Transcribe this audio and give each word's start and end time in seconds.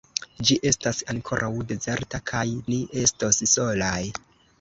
Ĝi 0.49 0.55
estas 0.69 1.01
ankoraŭ 1.13 1.49
dezerta, 1.71 2.21
kaj 2.31 2.41
ni 2.71 2.79
estos 3.03 3.43
solaj. 3.53 4.01